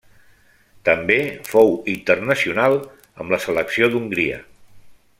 També 0.89 1.17
fou 1.51 1.69
internacional 1.95 2.79
amb 2.87 3.37
la 3.37 3.41
selecció 3.47 3.91
d'Hongria. 3.95 4.43